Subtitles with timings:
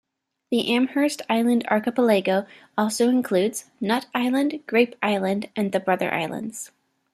[0.49, 6.71] The Amherst Island archipelago also includes: Nut Island, Grape Island and the Brother Islands.